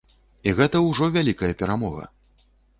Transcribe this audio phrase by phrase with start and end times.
[0.49, 2.11] І гэта ўжо вялікая перамога!